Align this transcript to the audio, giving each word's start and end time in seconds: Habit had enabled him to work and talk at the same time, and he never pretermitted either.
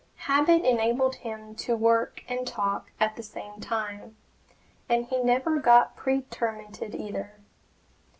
Habit 0.15 0.65
had 0.65 0.65
enabled 0.65 1.17
him 1.17 1.53
to 1.57 1.75
work 1.75 2.23
and 2.27 2.47
talk 2.47 2.89
at 2.99 3.15
the 3.15 3.21
same 3.21 3.59
time, 3.59 4.17
and 4.89 5.05
he 5.05 5.19
never 5.21 5.59
pretermitted 5.95 6.95
either. 6.95 7.37